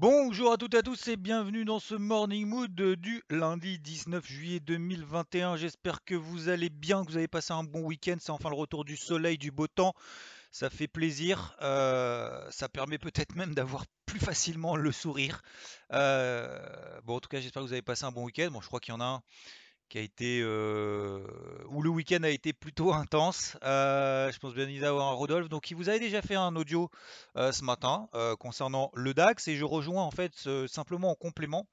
Bonjour 0.00 0.50
à 0.50 0.56
toutes 0.56 0.72
et 0.72 0.78
à 0.78 0.82
tous 0.82 1.08
et 1.08 1.18
bienvenue 1.18 1.66
dans 1.66 1.78
ce 1.78 1.94
Morning 1.94 2.46
Mood 2.46 2.74
du 2.74 3.22
lundi 3.28 3.78
19 3.78 4.26
juillet 4.26 4.58
2021. 4.58 5.56
J'espère 5.56 6.02
que 6.06 6.14
vous 6.14 6.48
allez 6.48 6.70
bien, 6.70 7.04
que 7.04 7.10
vous 7.10 7.18
avez 7.18 7.28
passé 7.28 7.52
un 7.52 7.64
bon 7.64 7.82
week-end. 7.82 8.16
C'est 8.18 8.30
enfin 8.30 8.48
le 8.48 8.56
retour 8.56 8.86
du 8.86 8.96
soleil, 8.96 9.36
du 9.36 9.50
beau 9.50 9.66
temps. 9.66 9.92
Ça 10.52 10.70
fait 10.70 10.88
plaisir. 10.88 11.54
euh, 11.60 12.50
ça 12.50 12.70
permet 12.70 12.96
peut-être 12.96 13.36
même 13.36 13.54
d'avoir 13.54 13.84
plus 14.06 14.20
facilement 14.20 14.74
le 14.74 14.90
sourire. 14.90 15.42
Euh, 15.92 16.58
bon, 17.04 17.16
en 17.16 17.20
tout 17.20 17.28
cas, 17.28 17.40
j'espère 17.40 17.60
que 17.60 17.66
vous 17.66 17.74
avez 17.74 17.82
passé 17.82 18.06
un 18.06 18.10
bon 18.10 18.24
week-end. 18.24 18.48
Bon, 18.50 18.62
je 18.62 18.68
crois 18.68 18.80
qu'il 18.80 18.94
y 18.94 18.96
en 18.96 19.02
a 19.02 19.04
un 19.04 19.22
qui 19.90 19.98
a 19.98 20.00
été 20.00 20.40
euh, 20.40 21.20
où 21.68 21.82
le 21.82 21.90
week-end 21.90 22.22
a 22.22 22.30
été 22.30 22.52
plutôt 22.52 22.92
intense. 22.94 23.58
Euh, 23.64 24.30
je 24.32 24.38
pense 24.38 24.54
bien 24.54 24.68
évidemment 24.68 25.10
à 25.10 25.12
Rodolphe. 25.12 25.48
Donc, 25.48 25.70
il 25.70 25.76
vous 25.76 25.88
avait 25.88 25.98
déjà 25.98 26.22
fait 26.22 26.36
un 26.36 26.56
audio 26.56 26.90
euh, 27.36 27.52
ce 27.52 27.64
matin 27.64 28.08
concernant 28.38 28.90
le 28.94 29.12
DAX 29.12 29.48
et 29.48 29.56
je 29.56 29.64
rejoins 29.64 30.04
en 30.04 30.10
fait 30.10 30.32
simplement 30.68 31.10
en 31.10 31.14
complément 31.14 31.66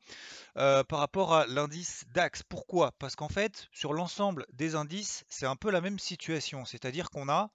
par 0.55 0.99
rapport 0.99 1.35
à 1.35 1.45
l'indice 1.45 2.05
DAX. 2.13 2.41
Pourquoi? 2.41 2.91
Parce 2.97 3.15
qu'en 3.15 3.29
fait, 3.29 3.67
sur 3.71 3.93
l'ensemble 3.93 4.47
des 4.51 4.73
indices, 4.73 5.23
c'est 5.29 5.45
un 5.45 5.55
peu 5.55 5.69
la 5.69 5.81
même 5.81 5.99
situation. 5.99 6.65
C'est-à-dire 6.65 7.11
qu'on 7.11 7.29
a 7.29 7.51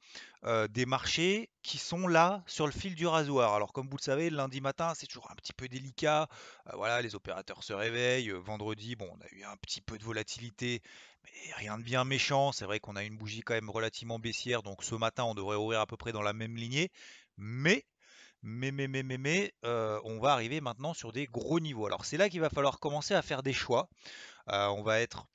des 0.71 0.87
marchés 0.87 1.51
qui 1.63 1.79
sont 1.79 2.09
là 2.09 2.43
sur 2.47 2.67
le 2.67 2.73
fil 2.73 2.95
du 2.95 3.07
rasoir. 3.07 3.55
Alors, 3.55 3.73
comme 3.73 3.89
vous 3.89 3.97
le 3.97 4.03
savez, 4.03 4.31
lundi 4.31 4.61
matin, 4.61 4.93
c'est 4.97 5.07
toujours 5.07 5.31
un 5.31 5.35
petit 5.35 5.53
peu 5.53 5.69
délicat. 5.69 6.29
Voilà, 6.75 7.01
les 7.01 7.15
opérateurs 7.15 7.63
se 7.63 7.73
réveillent. 7.73 8.31
Vendredi, 8.31 8.97
bon, 8.97 9.09
on 9.13 9.21
a 9.21 9.29
eu 9.33 9.45
un 9.45 9.57
petit 9.57 9.81
peu 9.81 9.99
de 9.99 10.05
volatilité, 10.05 10.83
mais 11.25 11.55
rien 11.55 11.79
de 11.79 11.85
bien 11.85 12.05
méchant. 12.05 12.53
C'est 12.53 12.65
vrai 12.65 12.81
qu'on 12.81 12.97
a 12.97 13.05
une 13.05 13.17
bougie 13.17 13.43
quand 13.43 13.55
même 13.55 13.71
relativement 13.71 14.19
baissière. 14.19 14.63
Donc, 14.63 14.83
ce 14.83 14.95
matin, 14.95 15.25
on 15.25 15.35
devrait 15.35 15.57
ouvrir 15.57 15.81
à 15.81 15.87
peu 15.87 15.97
près 15.97 16.13
dans 16.13 16.23
la 16.23 16.33
même 16.33 16.57
lignée. 16.57 16.91
Mais 17.37 17.85
mais, 18.43 18.73
mais, 18.73 18.89
mais, 18.89 19.03
mais, 19.05 19.55
on 19.63 20.19
va 20.21 20.33
arriver 20.33 20.61
maintenant 20.61 20.95
sur 20.95 21.13
des 21.13 21.27
gros 21.27 21.61
niveaux. 21.61 21.87
Alors 21.87 22.05
c'est 22.05 22.17
là 22.17 22.29
qu'il 22.29 22.41
va 22.41 22.51
falloir 22.51 22.81
commencer 22.81 23.15
à 23.15 23.23
faire 23.23 23.45
des 23.45 23.53
choix. 23.53 23.89
On 24.49 24.83
va 24.83 25.01
être 25.01 25.27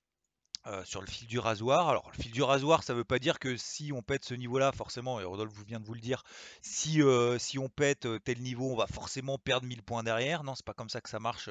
euh, 0.67 0.83
sur 0.83 1.01
le 1.01 1.07
fil 1.07 1.27
du 1.27 1.39
rasoir. 1.39 1.87
Alors 1.87 2.09
le 2.15 2.21
fil 2.21 2.31
du 2.31 2.43
rasoir, 2.43 2.83
ça 2.83 2.93
ne 2.93 2.97
veut 2.97 3.05
pas 3.05 3.19
dire 3.19 3.39
que 3.39 3.55
si 3.55 3.91
on 3.93 4.01
pète 4.01 4.25
ce 4.25 4.33
niveau-là, 4.33 4.71
forcément, 4.71 5.19
et 5.19 5.23
Rodolphe 5.23 5.53
vous 5.53 5.63
vient 5.63 5.79
de 5.79 5.85
vous 5.85 5.93
le 5.93 6.01
dire, 6.01 6.23
si, 6.61 7.01
euh, 7.01 7.39
si 7.39 7.57
on 7.57 7.69
pète 7.69 8.05
euh, 8.05 8.19
tel 8.19 8.41
niveau, 8.41 8.71
on 8.71 8.75
va 8.75 8.87
forcément 8.87 9.37
perdre 9.37 9.65
1000 9.65 9.81
points 9.81 10.03
derrière. 10.03 10.43
Non, 10.43 10.55
c'est 10.55 10.65
pas 10.65 10.73
comme 10.73 10.89
ça 10.89 10.99
que 10.99 11.09
ça 11.09 11.19
marche. 11.19 11.49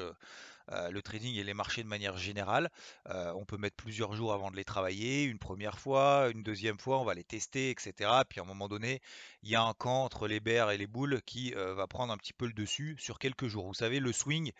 Euh, 0.72 0.91
le 0.91 1.03
trading 1.03 1.36
et 1.36 1.45
les 1.45 1.55
marchés 1.55 1.83
de 1.83 1.89
manière 1.89 2.17
générale. 2.17 2.70
Euh, 3.09 3.33
on 3.34 3.45
peut 3.45 3.56
mettre 3.56 3.77
plusieurs 3.77 4.14
jours 4.14 4.33
avant 4.33 4.50
de 4.50 4.56
les 4.56 4.64
travailler, 4.64 5.25
une 5.25 5.39
première 5.39 5.78
fois, 5.78 6.31
une 6.34 6.42
deuxième 6.42 6.78
fois, 6.78 6.98
on 6.98 7.05
va 7.05 7.14
les 7.14 7.25
tester, 7.25 7.70
etc. 7.70 8.11
Puis 8.28 8.41
à 8.41 8.42
un 8.42 8.47
moment 8.47 8.69
donné, 8.69 9.00
il 9.42 9.50
y 9.50 9.55
a 9.55 9.62
un 9.62 9.75
camp 9.75 10.05
entre 10.05 10.27
les 10.27 10.41
bears 10.41 10.70
et 10.70 10.78
les 10.78 10.87
bulls 10.87 11.20
qui 11.25 11.55
euh, 11.55 11.75
va 11.75 11.87
prendre 11.87 12.12
un 12.12 12.17
petit 12.17 12.33
peu 12.33 12.47
le 12.47 12.53
dessus 12.53 12.97
sur 12.98 13.19
quelques 13.19 13.47
jours. 13.47 13.67
Vous 13.67 13.75
savez, 13.75 14.00
le 14.00 14.12
swing, 14.12 14.53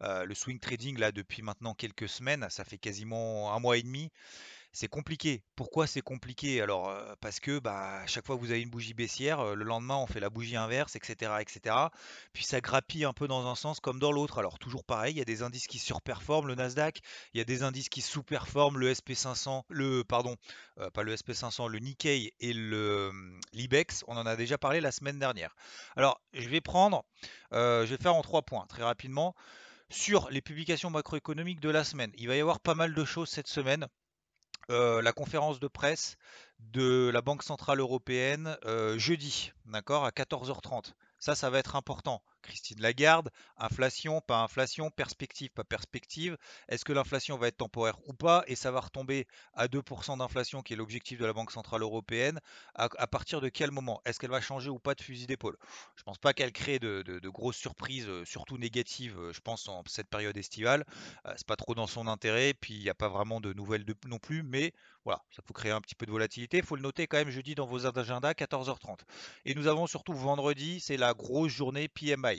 le 0.00 0.34
swing 0.34 0.58
trading 0.58 0.98
là 0.98 1.12
depuis 1.12 1.42
maintenant 1.42 1.74
quelques 1.74 2.08
semaines, 2.08 2.48
ça 2.50 2.64
fait 2.64 2.78
quasiment 2.78 3.54
un 3.54 3.60
mois 3.60 3.76
et 3.76 3.82
demi. 3.82 4.10
C'est 4.74 4.88
compliqué. 4.88 5.42
Pourquoi 5.54 5.86
c'est 5.86 6.00
compliqué? 6.00 6.62
Alors, 6.62 6.88
euh, 6.88 7.14
parce 7.20 7.40
que 7.40 7.58
bah, 7.58 8.06
chaque 8.06 8.24
fois 8.24 8.36
que 8.36 8.40
vous 8.40 8.52
avez 8.52 8.62
une 8.62 8.70
bougie 8.70 8.94
baissière, 8.94 9.40
euh, 9.40 9.54
le 9.54 9.64
lendemain 9.64 9.96
on 9.96 10.06
fait 10.06 10.18
la 10.18 10.30
bougie 10.30 10.56
inverse, 10.56 10.96
etc., 10.96 11.30
etc. 11.40 11.76
Puis 12.32 12.44
ça 12.44 12.62
grappille 12.62 13.04
un 13.04 13.12
peu 13.12 13.28
dans 13.28 13.46
un 13.46 13.54
sens 13.54 13.80
comme 13.80 13.98
dans 13.98 14.12
l'autre. 14.12 14.38
Alors 14.38 14.58
toujours 14.58 14.82
pareil, 14.84 15.12
il 15.12 15.18
y 15.18 15.20
a 15.20 15.26
des 15.26 15.42
indices 15.42 15.66
qui 15.66 15.78
surperforment 15.78 16.48
le 16.48 16.54
Nasdaq, 16.54 17.00
il 17.34 17.38
y 17.38 17.40
a 17.42 17.44
des 17.44 17.62
indices 17.64 17.90
qui 17.90 18.00
sous-performent 18.00 18.78
le 18.78 18.94
SP500, 18.94 19.64
le 19.68 20.04
pardon, 20.04 20.36
euh, 20.78 20.88
pas 20.88 21.02
le 21.02 21.14
SP500, 21.16 21.68
le 21.68 21.78
Nikkei 21.78 22.32
et 22.40 22.52
hum, 22.52 23.38
l'IBEX. 23.52 24.04
On 24.08 24.16
en 24.16 24.24
a 24.24 24.36
déjà 24.36 24.56
parlé 24.56 24.80
la 24.80 24.90
semaine 24.90 25.18
dernière. 25.18 25.54
Alors, 25.96 26.18
je 26.32 26.48
vais 26.48 26.62
prendre, 26.62 27.04
je 27.52 27.84
vais 27.84 27.98
faire 27.98 28.14
en 28.14 28.22
trois 28.22 28.40
points 28.40 28.64
très 28.68 28.82
rapidement 28.82 29.34
sur 29.90 30.30
les 30.30 30.40
publications 30.40 30.88
macroéconomiques 30.88 31.60
de 31.60 31.68
la 31.68 31.84
semaine. 31.84 32.10
Il 32.16 32.28
va 32.28 32.36
y 32.36 32.40
avoir 32.40 32.58
pas 32.58 32.74
mal 32.74 32.94
de 32.94 33.04
choses 33.04 33.28
cette 33.28 33.48
semaine 33.48 33.86
euh, 34.70 35.02
la 35.02 35.12
conférence 35.12 35.60
de 35.60 35.68
presse 35.68 36.16
de 36.60 37.10
la 37.12 37.20
Banque 37.20 37.42
Centrale 37.42 37.80
Européenne 37.80 38.56
euh, 38.64 38.98
jeudi, 38.98 39.52
d'accord, 39.66 40.04
à 40.04 40.10
14h30. 40.10 40.92
Ça, 41.18 41.34
ça 41.34 41.50
va 41.50 41.58
être 41.58 41.76
important. 41.76 42.22
Christine 42.42 42.80
Lagarde, 42.80 43.30
inflation, 43.56 44.20
pas 44.20 44.42
inflation, 44.42 44.90
perspective, 44.90 45.50
pas 45.50 45.64
perspective. 45.64 46.36
Est-ce 46.68 46.84
que 46.84 46.92
l'inflation 46.92 47.38
va 47.38 47.48
être 47.48 47.56
temporaire 47.56 47.98
ou 48.06 48.12
pas? 48.12 48.44
Et 48.46 48.56
ça 48.56 48.70
va 48.70 48.80
retomber 48.80 49.26
à 49.54 49.68
2% 49.68 50.18
d'inflation, 50.18 50.62
qui 50.62 50.74
est 50.74 50.76
l'objectif 50.76 51.18
de 51.18 51.26
la 51.26 51.32
Banque 51.32 51.50
Centrale 51.52 51.82
Européenne, 51.82 52.40
à, 52.74 53.06
partir 53.06 53.40
de 53.40 53.48
quel 53.48 53.70
moment? 53.70 54.02
Est-ce 54.04 54.18
qu'elle 54.18 54.30
va 54.30 54.40
changer 54.40 54.70
ou 54.70 54.78
pas 54.78 54.94
de 54.94 55.00
fusil 55.00 55.26
d'épaule? 55.26 55.56
Je 55.96 56.02
pense 56.02 56.18
pas 56.18 56.32
qu'elle 56.32 56.52
crée 56.52 56.78
de, 56.78 57.28
grosses 57.28 57.56
surprises, 57.56 58.08
euh, 58.08 58.24
surtout 58.24 58.58
négatives, 58.58 59.18
euh, 59.18 59.32
je 59.32 59.40
pense, 59.40 59.68
en 59.68 59.82
cette 59.86 60.08
période 60.08 60.36
estivale. 60.36 60.84
Euh, 61.26 61.32
c'est 61.36 61.46
pas 61.46 61.56
trop 61.56 61.74
dans 61.74 61.86
son 61.86 62.06
intérêt, 62.08 62.52
puis 62.52 62.74
il 62.74 62.82
n'y 62.82 62.90
a 62.90 62.94
pas 62.94 63.08
vraiment 63.08 63.40
de 63.40 63.52
nouvelles 63.52 63.84
non 64.06 64.18
plus, 64.18 64.42
mais 64.42 64.74
voilà, 65.04 65.22
ça 65.34 65.42
peut 65.42 65.54
créer 65.54 65.72
un 65.72 65.80
petit 65.80 65.94
peu 65.94 66.06
de 66.06 66.10
volatilité. 66.10 66.58
Il 66.58 66.64
faut 66.64 66.76
le 66.76 66.82
noter 66.82 67.06
quand 67.06 67.16
même 67.16 67.30
jeudi 67.30 67.54
dans 67.54 67.66
vos 67.66 67.86
agendas, 67.86 68.32
14h30. 68.32 69.00
Et 69.44 69.54
nous 69.54 69.66
avons 69.66 69.86
surtout 69.86 70.12
vendredi, 70.12 70.80
c'est 70.80 70.96
la 70.96 71.14
grosse 71.14 71.52
journée 71.52 71.88
PMI. 71.88 72.31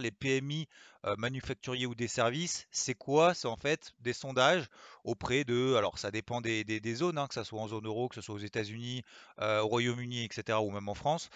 Les 0.00 0.10
PMI 0.10 0.68
euh, 1.06 1.14
manufacturiers 1.16 1.86
ou 1.86 1.94
des 1.94 2.08
services, 2.08 2.66
c'est 2.70 2.94
quoi? 2.94 3.34
C'est 3.34 3.48
en 3.48 3.56
fait 3.56 3.92
des 4.00 4.12
sondages 4.12 4.66
auprès 5.04 5.44
de, 5.44 5.74
alors 5.74 5.98
ça 5.98 6.10
dépend 6.10 6.40
des, 6.40 6.94
zones, 6.94 7.18
hein, 7.18 7.26
que 7.26 7.34
ce 7.34 7.44
soit 7.44 7.60
en 7.60 7.68
zone 7.68 7.86
euro, 7.86 8.08
que 8.08 8.14
ce 8.14 8.20
soit 8.20 8.34
aux 8.34 8.38
États-Unis, 8.38 9.02
euh, 9.40 9.60
au 9.60 9.66
Royaume-Uni, 9.68 10.24
etc., 10.24 10.60
ou 10.62 10.70
même 10.70 10.88
en 10.88 10.94
France. 10.94 11.30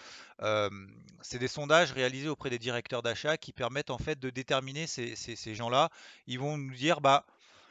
C'est 1.21 1.39
des 1.39 1.47
sondages 1.47 1.91
réalisés 1.91 2.29
auprès 2.29 2.49
des 2.49 2.59
directeurs 2.59 3.01
d'achat 3.01 3.37
qui 3.37 3.51
permettent 3.53 3.89
en 3.89 3.97
fait 3.97 4.19
de 4.19 4.29
déterminer 4.29 4.87
ces, 4.87 5.15
ces- 5.15 5.55
gens-là. 5.55 5.89
Ils 6.27 6.39
vont 6.39 6.57
nous 6.57 6.73
dire, 6.73 7.01
bah, 7.01 7.25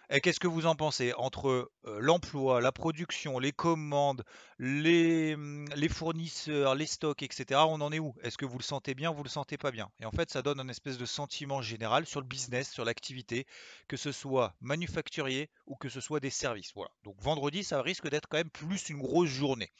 qu'est-ce 0.08 0.40
que 0.40 0.46
vous 0.46 0.66
en 0.66 0.74
pensez 0.74 1.12
entre 1.14 1.70
euh, 1.86 1.98
l'emploi, 2.00 2.60
la 2.60 2.72
production, 2.72 3.38
les 3.38 3.52
commandes, 3.52 4.24
les, 4.58 5.36
les 5.76 5.88
fournisseurs, 5.88 6.74
les 6.74 6.86
stocks, 6.86 7.22
etc. 7.22 7.60
On 7.68 7.80
en 7.80 7.92
est 7.92 7.98
où? 7.98 8.14
Est-ce 8.22 8.38
que 8.38 8.46
vous 8.46 8.58
le 8.58 8.62
sentez 8.62 8.94
bien, 8.94 9.12
vous 9.12 9.22
le 9.22 9.28
sentez 9.28 9.58
pas 9.58 9.70
bien? 9.70 9.90
Et 10.00 10.06
en 10.06 10.10
fait, 10.10 10.30
ça 10.30 10.42
donne 10.42 10.60
un 10.60 10.68
espèce 10.68 10.98
de 10.98 11.06
sentiment 11.06 11.60
général 11.60 12.06
sur 12.06 12.20
le 12.20 12.26
business, 12.26 12.70
sur 12.70 12.84
l'activité, 12.84 13.46
que 13.86 13.96
ce 13.96 14.12
soit 14.12 14.54
manufacturier 14.60 15.50
ou 15.66 15.76
que 15.76 15.88
ce 15.88 16.00
soit 16.00 16.20
des 16.20 16.30
services. 16.30 16.72
Voilà. 16.74 16.90
Donc 17.04 17.16
vendredi, 17.20 17.62
ça 17.62 17.82
risque 17.82 18.08
d'être 18.08 18.28
quand 18.28 18.38
même 18.38 18.50
plus 18.50 18.88
une 18.88 18.98
grosse 18.98 19.30
journée. 19.30 19.70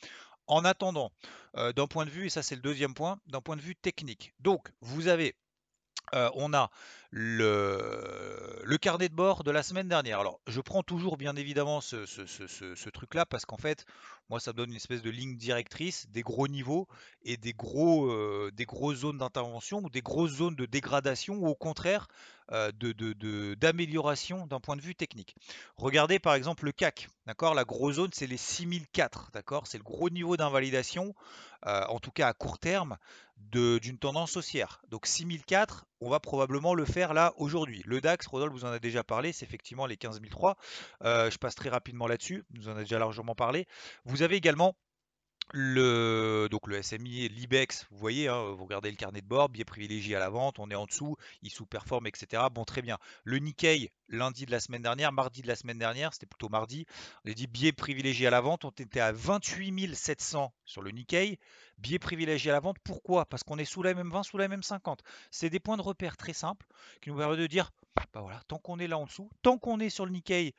En 0.46 0.64
attendant, 0.64 1.12
euh, 1.56 1.72
d'un 1.72 1.86
point 1.86 2.06
de 2.06 2.10
vue, 2.10 2.26
et 2.26 2.30
ça 2.30 2.42
c'est 2.42 2.54
le 2.54 2.62
deuxième 2.62 2.94
point, 2.94 3.20
d'un 3.26 3.42
point 3.42 3.56
de 3.56 3.60
vue 3.60 3.76
technique. 3.76 4.32
Donc, 4.40 4.68
vous 4.80 5.08
avez 5.08 5.36
Heu, 6.14 6.30
on 6.34 6.52
a 6.54 6.70
le 7.10 8.76
carnet 8.80 9.08
de 9.08 9.14
bord 9.14 9.44
de 9.44 9.50
la 9.50 9.62
semaine 9.62 9.88
dernière. 9.88 10.20
Alors, 10.20 10.41
je 10.46 10.60
prends 10.60 10.82
toujours 10.82 11.16
bien 11.16 11.36
évidemment 11.36 11.80
ce 11.80 12.88
truc-là 12.91 13.26
parce 13.26 13.44
qu'en 13.44 13.56
fait, 13.56 13.84
moi, 14.30 14.41
ça 14.41 14.52
me 14.52 14.58
donne 14.58 14.70
une 14.70 14.76
espèce 14.76 15.02
de 15.02 15.10
ligne 15.10 15.36
directrice, 15.36 16.06
des 16.10 16.22
gros 16.22 16.48
niveaux 16.48 16.86
et 17.22 17.36
des 17.36 17.52
gros, 17.52 18.10
heu, 18.10 18.50
des 18.52 18.66
grosses 18.66 18.98
zones 18.98 19.19
d'intervention 19.19 19.81
ou 19.84 19.90
des 19.90 20.02
grosses 20.02 20.32
zones 20.32 20.56
de 20.56 20.66
dégradation 20.66 21.37
ou 21.37 21.46
au 21.46 21.55
contraire, 21.55 22.08
de 22.50 23.54
d'amélioration 23.54 24.46
d'un 24.46 24.60
point 24.60 24.76
de 24.76 24.80
vue 24.80 24.94
technique. 24.94 25.36
Regardez 25.76 26.18
par 26.18 26.34
exemple 26.34 26.64
le 26.64 26.72
CAC, 26.72 27.08
d'accord? 27.26 27.54
La 27.54 27.64
grosse 27.64 27.96
zone, 27.96 28.10
c'est 28.12 28.26
les 28.26 28.36
6004, 28.36 29.30
d'accord? 29.32 29.66
C'est 29.66 29.78
le 29.78 29.84
gros 29.84 30.10
niveau 30.10 30.36
d'invalidation, 30.36 31.14
heu, 31.66 31.70
en 31.88 31.98
tout 31.98 32.10
cas 32.10 32.28
à 32.28 32.32
court 32.32 32.58
terme, 32.58 32.96
d'une 33.36 33.98
tendance 33.98 34.36
haussière. 34.36 34.80
Donc 34.88 35.06
6004, 35.06 35.86
on 36.00 36.10
va 36.10 36.20
probablement 36.20 36.74
le 36.74 36.84
faire 36.84 37.14
là 37.14 37.32
aujourd'hui. 37.36 37.82
Le 37.86 38.00
DAX, 38.00 38.26
Rodolphe 38.26 38.52
vous 38.52 38.64
en 38.64 38.68
a 38.72 38.78
déjà 38.78 39.04
parlé, 39.04 39.32
c'est 39.32 39.46
effectivement 39.46 39.86
les 39.86 39.96
15003. 39.96 40.56
Euh, 41.04 41.30
je 41.30 41.38
passe 41.38 41.54
très 41.54 41.68
rapidement 41.68 42.06
là-dessus, 42.06 42.44
vous 42.54 42.68
en 42.68 42.76
a 42.76 42.80
déjà 42.80 42.98
largement 42.98 43.34
parlé. 43.34 43.66
Vous 44.04 44.22
avez 44.22 44.36
également 44.36 44.74
le, 45.55 46.49
donc 46.50 46.67
le 46.67 46.82
SMI, 46.82 47.29
l'IBEX, 47.29 47.87
vous 47.90 47.99
voyez, 47.99 48.29
hein, 48.29 48.52
vous 48.52 48.64
regardez 48.64 48.90
le 48.90 48.96
carnet 48.96 49.23
de 49.23 49.26
bord, 49.26 49.49
biais 49.49 49.64
privilégié 49.64 50.14
à 50.14 50.19
la 50.19 50.29
vente, 50.29 50.58
on 50.58 50.70
est 50.70 50.75
en 50.75 50.85
dessous, 50.85 51.17
il 51.43 51.50
sous-performe, 51.50 52.06
etc. 52.06 52.43
Bon, 52.52 52.64
très 52.64 52.82
bien. 52.82 52.99
Le 53.25 53.38
Nikkei, 53.38 53.90
lundi 54.08 54.44
de 54.44 54.50
la 54.50 54.61
semaine 54.61 54.82
dernière, 54.82 55.11
mardi 55.11 55.40
de 55.40 55.46
la 55.46 55.56
semaine 55.56 55.79
dernière, 55.79 56.12
c'était 56.12 56.26
plutôt 56.26 56.50
mardi, 56.50 56.85
on 57.25 57.31
a 57.31 57.35
dit 57.35 57.46
biais 57.46 57.73
privilégié 57.73 58.26
à 58.26 58.31
la 58.31 58.43
vente, 58.43 58.64
on 58.67 58.70
était 58.70 59.00
à 59.00 59.12
28 59.12 59.94
700 59.94 60.52
sur 60.64 60.82
le 60.82 60.90
Nikkei, 60.90 61.38
biais 61.79 61.99
privilégié 61.99 62.50
à 62.50 62.55
la 62.55 62.61
vente, 62.61 62.76
pourquoi? 62.84 63.25
Parce 63.25 63.43
qu'on 63.43 63.58
est 63.58 63.64
sous 63.64 63.82
la 63.82 63.94
MM20, 63.94 64.25
sous 64.25 64.37
la 64.37 64.49
MM50. 64.49 64.99
C'est 65.31 65.49
des 65.49 65.61
points 65.61 65.79
de 65.79 65.82
repère 65.82 66.19
très 66.19 66.34
simples 66.34 66.67
qui 67.00 67.11
nous 67.11 67.17
permettent 67.17 67.41
de 67.41 67.46
dire, 67.46 67.70
bah 68.12 68.20
voilà, 68.20 68.41
tant 68.49 68.58
qu'on 68.58 68.79
est 68.79 68.87
là 68.87 68.99
en 68.99 69.06
dessous, 69.06 69.31
tant 69.43 69.56
qu'on 69.56 69.81
est 69.81 69.91
sur 69.91 70.05
le 70.05 70.12
Nikkei 70.12 70.55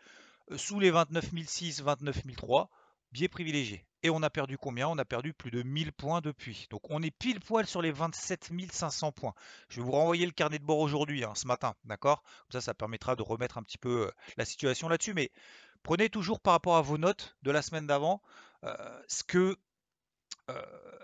euh, 0.52 0.58
sous 0.58 0.80
les 0.80 0.90
29 0.90 1.30
006, 1.46 1.82
29 1.82 2.24
003, 2.36 2.70
biais 3.12 3.28
privilégié. 3.28 3.86
Et 4.02 4.10
on 4.10 4.24
a 4.24 4.30
perdu 4.30 4.58
combien? 4.58 4.88
On 4.88 4.98
a 4.98 5.06
perdu 5.06 5.34
plus 5.34 5.52
de 5.52 5.62
1000 5.62 5.92
points 5.92 6.22
depuis. 6.22 6.68
Donc 6.70 6.90
on 6.90 7.02
est 7.02 7.12
pile 7.12 7.40
poil 7.42 7.66
sur 7.68 7.82
les 7.82 7.92
27 7.92 8.52
500 8.72 9.12
points. 9.12 9.34
Je 9.68 9.78
vais 9.78 9.86
vous 9.86 9.92
renvoyer 9.92 10.26
le 10.26 10.32
carnet 10.32 10.58
de 10.58 10.64
bord 10.64 10.80
aujourd'hui, 10.80 11.24
hein, 11.24 11.34
ce 11.36 11.48
matin, 11.48 11.76
d'accord? 11.84 12.24
Comme 12.24 12.62
ça, 12.62 12.62
ça 12.62 12.74
permettra 12.74 13.16
de 13.16 13.22
remettre 13.22 13.58
un 13.58 13.64
petit 13.64 13.78
peu 13.78 14.08
euh, 14.08 14.12
la 14.38 14.46
situation 14.46 14.88
là-dessus. 14.88 15.14
Mais 15.14 15.32
prenez 15.84 16.10
toujours 16.10 16.40
par 16.40 16.54
rapport 16.54 16.78
à 16.78 16.82
vos 16.82 16.98
notes 16.98 17.36
de 17.42 17.52
la 17.52 17.62
semaine 17.62 17.88
d'avant, 17.88 18.22
euh, 18.64 19.02
ce 19.10 19.24
que, 19.24 19.58
euh, 20.50 20.62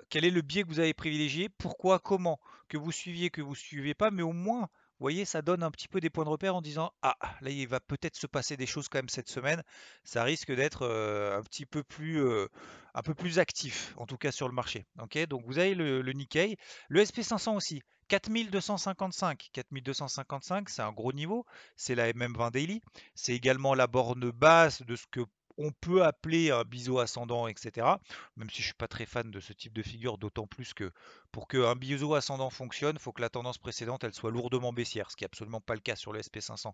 quel 0.09 0.23
est 0.23 0.31
le 0.31 0.41
biais 0.41 0.63
que 0.63 0.69
vous 0.69 0.79
avez 0.79 0.93
privilégié, 0.93 1.49
pourquoi, 1.49 1.99
comment, 1.99 2.39
que 2.69 2.77
vous 2.77 2.93
suiviez, 2.93 3.29
que 3.29 3.41
vous 3.41 3.51
ne 3.51 3.55
suivez 3.55 3.93
pas, 3.93 4.09
mais 4.09 4.23
au 4.23 4.33
moins 4.33 4.69
voyez, 4.99 5.25
ça 5.25 5.41
donne 5.41 5.63
un 5.63 5.71
petit 5.71 5.87
peu 5.87 5.99
des 5.99 6.09
points 6.09 6.23
de 6.25 6.29
repère 6.29 6.55
en 6.55 6.61
disant 6.61 6.91
Ah, 7.01 7.15
là, 7.41 7.49
il 7.49 7.67
va 7.67 7.79
peut-être 7.79 8.15
se 8.15 8.27
passer 8.27 8.57
des 8.57 8.65
choses 8.65 8.87
quand 8.87 8.99
même 8.99 9.09
cette 9.09 9.29
semaine. 9.29 9.61
Ça 10.03 10.23
risque 10.23 10.53
d'être 10.53 10.83
euh, 10.83 11.37
un 11.37 11.43
petit 11.43 11.65
peu 11.65 11.83
plus, 11.83 12.23
euh, 12.23 12.47
un 12.93 13.01
peu 13.01 13.13
plus 13.13 13.39
actif, 13.39 13.93
en 13.97 14.05
tout 14.05 14.17
cas 14.17 14.31
sur 14.31 14.47
le 14.47 14.53
marché. 14.53 14.85
Donc 14.95 15.43
vous 15.45 15.59
avez 15.59 15.75
le, 15.75 16.01
le 16.01 16.13
Nikkei, 16.13 16.57
le 16.89 17.03
SP500 17.03 17.55
aussi. 17.55 17.81
4255, 18.07 19.49
4255, 19.51 20.69
c'est 20.69 20.83
un 20.83 20.91
gros 20.91 21.11
niveau, 21.11 21.43
c'est 21.75 21.95
la 21.95 22.11
MM20 22.13 22.51
Daily, 22.51 22.81
c'est 23.15 23.33
également 23.33 23.73
la 23.73 23.87
borne 23.87 24.29
basse 24.29 24.83
de 24.83 24.95
ce 24.95 25.05
que 25.09 25.21
on 25.57 25.71
peut 25.71 26.03
appeler 26.03 26.51
un 26.51 26.63
biseau 26.63 26.99
ascendant, 26.99 27.47
etc. 27.47 27.87
Même 28.35 28.49
si 28.49 28.57
je 28.57 28.61
ne 28.61 28.65
suis 28.65 28.73
pas 28.73 28.87
très 28.87 29.05
fan 29.05 29.31
de 29.31 29.39
ce 29.39 29.53
type 29.53 29.73
de 29.73 29.81
figure, 29.81 30.17
d'autant 30.17 30.47
plus 30.47 30.73
que 30.73 30.91
pour 31.31 31.47
qu'un 31.47 31.75
biseau 31.75 32.13
ascendant 32.15 32.49
fonctionne, 32.49 32.95
il 32.95 33.01
faut 33.01 33.11
que 33.11 33.21
la 33.21 33.29
tendance 33.29 33.57
précédente 33.57 34.03
elle 34.03 34.13
soit 34.13 34.31
lourdement 34.31 34.73
baissière, 34.73 35.11
ce 35.11 35.15
qui 35.15 35.23
n'est 35.23 35.27
absolument 35.27 35.61
pas 35.61 35.73
le 35.73 35.81
cas 35.81 35.95
sur 35.95 36.13
le 36.13 36.19
SP500. 36.19 36.71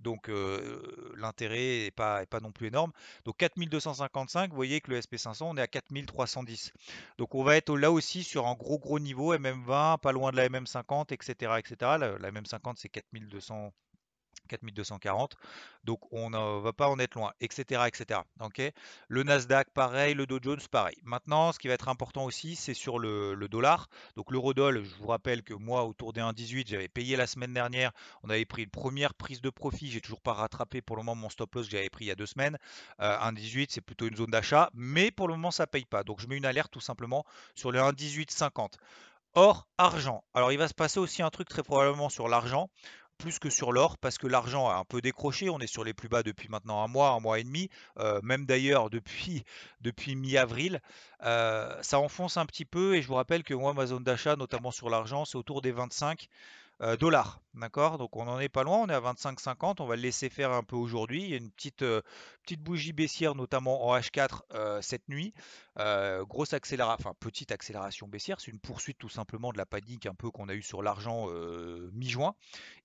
Donc 0.00 0.28
euh, 0.28 1.12
l'intérêt 1.16 1.84
n'est 1.84 1.90
pas, 1.90 2.24
pas 2.26 2.40
non 2.40 2.52
plus 2.52 2.68
énorme. 2.68 2.92
Donc 3.24 3.36
4255, 3.38 4.50
vous 4.50 4.56
voyez 4.56 4.80
que 4.80 4.90
le 4.90 5.00
SP500, 5.00 5.44
on 5.44 5.56
est 5.56 5.62
à 5.62 5.66
4310. 5.66 6.72
Donc 7.18 7.34
on 7.34 7.42
va 7.42 7.56
être 7.56 7.76
là 7.76 7.90
aussi 7.92 8.24
sur 8.24 8.46
un 8.46 8.54
gros 8.54 8.78
gros 8.78 8.98
niveau, 8.98 9.34
MM20, 9.34 9.98
pas 9.98 10.12
loin 10.12 10.30
de 10.30 10.36
la 10.36 10.48
MM50, 10.48 11.12
etc. 11.12 11.52
etc. 11.58 11.76
La, 11.80 12.18
la 12.18 12.30
MM50 12.30 12.74
c'est 12.76 12.88
4200. 12.88 13.72
4240. 14.48 15.36
Donc 15.84 16.00
on 16.12 16.30
ne 16.30 16.60
va 16.60 16.72
pas 16.72 16.88
en 16.88 16.98
être 16.98 17.14
loin, 17.14 17.32
etc. 17.40 17.82
etc. 17.86 18.20
le 19.08 19.22
Nasdaq, 19.22 19.70
pareil, 19.70 20.14
le 20.14 20.26
Dow 20.26 20.38
Jones, 20.42 20.60
pareil. 20.70 20.96
Maintenant, 21.02 21.52
ce 21.52 21.58
qui 21.58 21.68
va 21.68 21.74
être 21.74 21.88
important 21.88 22.24
aussi, 22.24 22.56
c'est 22.56 22.74
sur 22.74 22.98
le, 22.98 23.36
dollar. 23.48 23.88
Donc 24.16 24.30
l'eurodoll, 24.30 24.84
je 24.84 24.94
vous 24.96 25.08
rappelle 25.08 25.42
que 25.42 25.54
moi, 25.54 25.84
autour 25.84 26.12
des 26.12 26.20
1,18, 26.20 26.68
j'avais 26.68 26.88
payé 26.88 27.16
la 27.16 27.26
semaine 27.26 27.52
dernière. 27.52 27.92
On 28.22 28.30
avait 28.30 28.44
pris 28.44 28.62
une 28.62 28.70
première 28.70 29.14
prise 29.14 29.40
de 29.40 29.50
profit. 29.50 29.90
J'ai 29.90 30.00
toujours 30.00 30.22
pas 30.22 30.32
rattrapé 30.32 30.80
pour 30.80 30.96
le 30.96 31.02
moment 31.02 31.14
mon 31.14 31.28
stop 31.28 31.54
loss 31.54 31.66
que 31.66 31.72
j'avais 31.72 31.90
pris 31.90 32.06
il 32.06 32.08
y 32.08 32.10
a 32.10 32.16
deux 32.16 32.26
semaines. 32.26 32.58
1,18, 32.98 33.62
euh, 33.62 33.66
c'est 33.68 33.80
plutôt 33.80 34.06
une 34.06 34.16
zone 34.16 34.30
d'achat, 34.30 34.70
mais 34.74 35.10
pour 35.10 35.28
le 35.28 35.34
moment, 35.34 35.50
ça 35.50 35.66
paye 35.66 35.84
pas. 35.84 36.02
Donc 36.02 36.20
je 36.20 36.26
mets 36.26 36.36
une 36.36 36.46
alerte 36.46 36.72
tout 36.72 36.80
simplement 36.80 37.24
sur 37.54 37.70
le 37.70 37.78
1,1850. 37.78 38.72
Or, 39.36 39.66
argent. 39.78 40.22
Alors, 40.32 40.52
il 40.52 40.58
va 40.58 40.68
se 40.68 40.74
passer 40.74 41.00
aussi 41.00 41.20
un 41.20 41.30
truc 41.30 41.48
très 41.48 41.64
probablement 41.64 42.08
sur 42.08 42.28
l'argent 42.28 42.70
plus 43.18 43.38
que 43.38 43.50
sur 43.50 43.72
l'or 43.72 43.98
parce 43.98 44.18
que 44.18 44.26
l'argent 44.26 44.68
a 44.68 44.74
un 44.74 44.84
peu 44.84 45.00
décroché. 45.00 45.50
On 45.50 45.58
est 45.60 45.66
sur 45.66 45.84
les 45.84 45.94
plus 45.94 46.08
bas 46.08 46.22
depuis 46.22 46.48
maintenant 46.48 46.82
un 46.82 46.88
mois, 46.88 47.10
un 47.10 47.20
mois 47.20 47.38
et 47.38 47.44
demi, 47.44 47.68
euh, 47.98 48.20
même 48.22 48.46
d'ailleurs 48.46 48.90
depuis, 48.90 49.44
depuis 49.80 50.16
mi-avril. 50.16 50.80
Euh, 51.24 51.76
ça 51.82 51.98
enfonce 51.98 52.36
un 52.36 52.46
petit 52.46 52.64
peu 52.64 52.94
et 52.96 53.02
je 53.02 53.08
vous 53.08 53.14
rappelle 53.14 53.42
que 53.42 53.54
moi, 53.54 53.72
ma 53.74 53.86
zone 53.86 54.04
d'achat, 54.04 54.36
notamment 54.36 54.70
sur 54.70 54.90
l'argent, 54.90 55.24
c'est 55.24 55.36
autour 55.36 55.62
des 55.62 55.72
25 55.72 56.28
euh, 56.80 56.96
dollars. 56.96 57.40
D'accord? 57.54 57.98
Donc 57.98 58.16
on 58.16 58.24
n'en 58.24 58.40
est 58.40 58.48
pas 58.48 58.64
loin, 58.64 58.78
on 58.78 58.88
est 58.88 58.94
à 58.94 59.00
25,50. 59.00 59.76
On 59.80 59.86
va 59.86 59.94
le 59.94 60.02
laisser 60.02 60.28
faire 60.28 60.50
un 60.50 60.64
peu 60.64 60.74
aujourd'hui. 60.74 61.22
Il 61.22 61.30
y 61.30 61.34
a 61.34 61.36
une 61.36 61.52
petite, 61.52 61.84
petite 62.42 62.60
bougie 62.60 62.92
baissière, 62.92 63.36
notamment 63.36 63.86
en 63.86 63.96
H4 63.96 64.82
cette 64.82 65.08
nuit. 65.08 65.32
grosse 65.76 66.52
accélération, 66.52 66.96
enfin 66.98 67.14
petite 67.20 67.52
accélération 67.52 68.08
baissière. 68.08 68.40
C'est 68.40 68.50
une 68.50 68.58
poursuite 68.58 68.98
tout 68.98 69.08
simplement 69.08 69.52
de 69.52 69.58
la 69.58 69.66
panique 69.66 70.06
un 70.06 70.14
peu 70.14 70.32
qu'on 70.32 70.48
a 70.48 70.54
eu 70.54 70.62
sur 70.62 70.82
l'argent 70.82 71.28
mi-juin. 71.92 72.34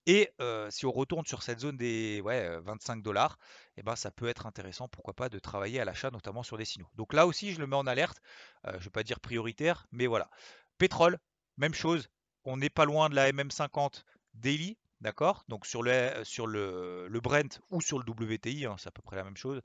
Et 0.05 0.31
si 0.69 0.85
on 0.85 0.91
retourne 0.91 1.25
sur 1.25 1.41
cette 1.41 1.59
zone 1.59 1.77
des 1.77 2.21
ouais, 2.21 2.59
25 2.59 3.01
dollars, 3.01 3.39
eh 3.77 3.81
ben, 3.81 3.95
ça 3.95 4.11
peut 4.11 4.27
être 4.27 4.45
intéressant, 4.45 4.87
pourquoi 4.87 5.15
pas, 5.15 5.29
de 5.29 5.39
travailler 5.39 5.79
à 5.79 5.85
l'achat, 5.85 6.11
notamment 6.11 6.43
sur 6.43 6.59
des 6.59 6.65
signaux. 6.65 6.89
Donc 6.93 7.13
là 7.13 7.25
aussi, 7.25 7.53
je 7.53 7.59
le 7.59 7.65
mets 7.65 7.75
en 7.75 7.87
alerte. 7.87 8.21
je 8.67 8.73
ne 8.73 8.79
vais 8.79 8.89
pas 8.91 9.03
dire 9.03 9.19
prioritaire, 9.19 9.87
mais 9.91 10.05
voilà. 10.05 10.29
Pétrole, 10.77 11.17
même 11.57 11.73
chose. 11.73 12.07
On 12.49 12.57
n'est 12.57 12.71
pas 12.71 12.85
loin 12.85 13.09
de 13.09 13.15
la 13.15 13.31
MM50 13.31 14.03
daily. 14.33 14.77
D'accord? 15.01 15.45
Donc 15.47 15.65
sur 15.65 15.81
le, 15.81 17.09
Brent 17.21 17.61
ou 17.69 17.79
sur 17.79 17.99
le 17.99 18.03
WTI, 18.09 18.65
hein, 18.65 18.75
c'est 18.77 18.87
à 18.87 18.91
peu 18.91 19.01
près 19.01 19.15
la 19.15 19.23
même 19.23 19.37
chose. 19.37 19.61